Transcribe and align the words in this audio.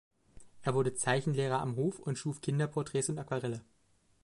Er 0.63 0.73
wurde 0.73 0.95
Zeichenlehrer 0.95 1.59
am 1.61 1.75
Hof 1.75 1.99
und 1.99 2.17
schuf 2.17 2.41
Kinderporträts 2.41 3.09
und 3.09 3.19
Aquarelle. 3.19 3.61